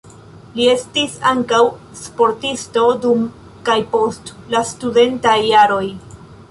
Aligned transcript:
Li 0.59 0.63
estis 0.69 1.17
ankaŭ 1.31 1.59
sportisto 2.01 2.87
dum 3.05 3.29
kaj 3.69 3.79
post 3.95 4.35
la 4.57 4.65
studentaj 4.75 5.39
jaroj. 5.55 5.85